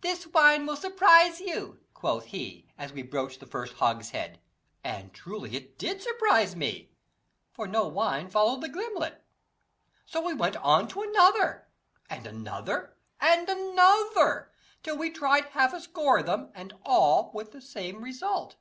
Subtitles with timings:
[0.00, 4.38] 'This wine will surprise you,' quoth he, as we broached the first hogshead.
[4.84, 6.92] And truly it did surprise me,
[7.50, 9.24] for no wine followed the gimlet.
[10.04, 11.66] So we went on to another,
[12.08, 14.52] and another, and another,
[14.84, 18.54] till we tried half a score of them, and all with the same result.